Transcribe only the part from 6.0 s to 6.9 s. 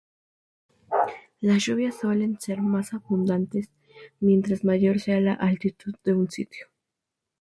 de un sitio.